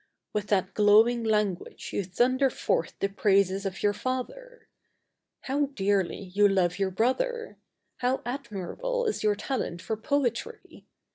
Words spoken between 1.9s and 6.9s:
you thunder forth the praises of your Father! How dearly you love your